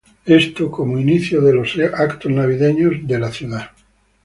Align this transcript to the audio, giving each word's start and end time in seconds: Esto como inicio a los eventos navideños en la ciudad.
Esto 0.25 0.71
como 0.71 0.97
inicio 0.97 1.41
a 1.47 1.51
los 1.53 1.75
eventos 1.75 2.31
navideños 2.31 2.93
en 3.07 3.21
la 3.21 3.31
ciudad. 3.31 3.69